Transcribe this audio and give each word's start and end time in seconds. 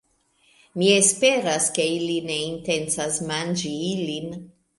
Mi 0.81 0.87
esperas, 0.93 1.67
ke 1.75 1.85
ili 1.97 2.15
ne 2.31 2.39
intencas 2.47 3.21
manĝi 3.33 3.75
ilin 3.93 4.35